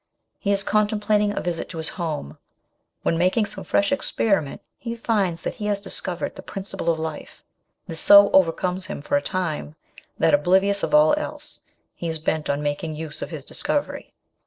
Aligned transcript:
He 0.39 0.51
is 0.51 0.63
contem 0.63 0.99
plating 0.99 1.37
a 1.37 1.41
visit 1.41 1.69
to 1.69 1.77
his 1.77 1.89
home, 1.89 2.39
when, 3.03 3.19
making 3.19 3.45
some 3.45 3.63
fresh 3.63 3.91
experiment, 3.91 4.63
he 4.79 4.95
finds 4.95 5.43
that 5.43 5.53
he 5.61 5.67
has 5.67 5.79
discovered 5.79 6.33
the 6.35 6.41
prin 6.41 6.63
ciple 6.63 6.87
of 6.87 6.97
life; 6.97 7.43
this 7.85 7.99
so 7.99 8.31
overcomes 8.31 8.87
him 8.87 9.03
for 9.03 9.15
a 9.15 9.21
time 9.21 9.75
that, 10.17 10.33
oblivious 10.33 10.81
of 10.81 10.95
all 10.95 11.13
else, 11.19 11.59
he 11.93 12.07
is 12.09 12.17
bent 12.17 12.49
on 12.49 12.63
making 12.63 12.95
use 12.95 13.21
of 13.21 13.29
his 13.29 13.45
discovery. 13.45 14.15